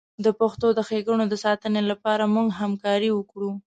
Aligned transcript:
د 0.25 0.27
پښتو 0.39 0.67
د 0.77 0.79
ښیګڼو 0.87 1.25
د 1.29 1.35
ساتنې 1.45 1.81
لپاره 1.91 2.31
موږ 2.35 2.47
همکاري 2.61 3.09
وکړو. 3.13 3.51